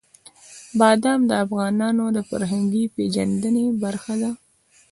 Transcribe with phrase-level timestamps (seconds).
[0.79, 4.31] بادام د افغانانو د فرهنګي پیژندنې برخه ده.